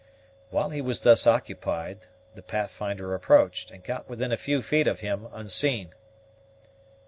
[0.49, 5.01] While he was thus occupied, the Pathfinder approached, and got within a few feet of
[5.01, 5.93] him unseen.